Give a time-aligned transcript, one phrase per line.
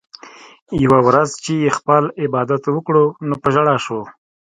[0.83, 3.99] يوه ورځ چې ئې خپل عبادت وکړو نو پۀ ژړا شو